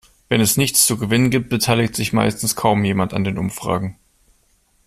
[0.29, 3.99] Wenn es nichts zu gewinnen gibt, beteiligt sich meistens kaum jemand an den Umfragen.